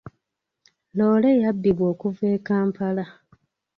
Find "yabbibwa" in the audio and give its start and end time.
1.43-1.85